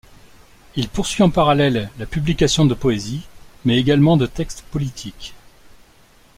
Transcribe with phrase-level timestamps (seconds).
[0.75, 3.27] Il poursuit en parallèle la publication de poésie,
[3.65, 5.35] mais également de textes politiques.